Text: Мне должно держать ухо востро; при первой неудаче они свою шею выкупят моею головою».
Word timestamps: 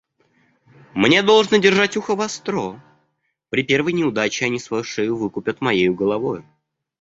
Мне 0.95 1.21
должно 1.21 1.57
держать 1.57 1.95
ухо 1.95 2.15
востро; 2.15 2.81
при 3.51 3.61
первой 3.61 3.93
неудаче 3.93 4.45
они 4.45 4.57
свою 4.57 4.83
шею 4.83 5.15
выкупят 5.15 5.61
моею 5.61 5.93
головою». 5.93 6.43